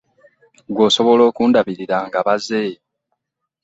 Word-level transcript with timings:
Ggwe 0.69 0.83
osobola 0.89 1.23
okundabirira 1.29 1.97
nga 2.07 2.19
baze? 2.25 2.63